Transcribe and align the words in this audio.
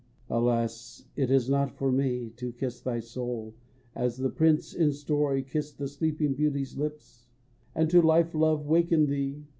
Alas, 0.31 1.05
it 1.15 1.29
is 1.29 1.47
not 1.47 1.77
for 1.77 1.91
me 1.91 2.31
To 2.37 2.51
kiss 2.53 2.81
thy 2.81 2.99
soul, 2.99 3.53
as 3.93 4.17
the 4.17 4.31
prince 4.31 4.73
in 4.73 4.91
story 4.93 5.43
Kissed 5.43 5.77
the 5.77 5.87
Sleeping 5.87 6.33
Beauty's 6.33 6.75
lips, 6.75 7.27
And 7.75 7.87
to 7.91 7.99
a 8.01 8.01
life 8.01 8.33
love 8.33 8.65
waken 8.65 9.05
thee. 9.05 9.45